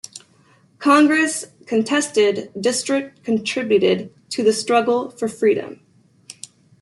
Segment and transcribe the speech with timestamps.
[0.79, 5.79] Congress contested district contributed to the struggle for freedom.